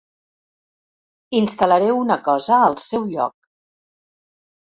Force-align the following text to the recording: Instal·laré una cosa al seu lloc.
Instal·laré 1.39 1.91
una 1.97 2.17
cosa 2.29 2.61
al 2.69 2.77
seu 2.85 3.05
lloc. 3.13 3.35